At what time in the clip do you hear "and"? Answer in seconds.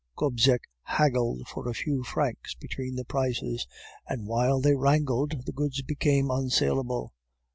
4.07-4.25